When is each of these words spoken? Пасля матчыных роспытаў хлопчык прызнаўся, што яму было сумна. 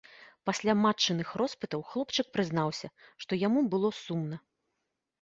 Пасля 0.49 0.73
матчыных 0.85 1.35
роспытаў 1.43 1.85
хлопчык 1.91 2.33
прызнаўся, 2.39 2.93
што 3.27 3.31
яму 3.47 3.59
было 3.75 3.97
сумна. 4.05 4.37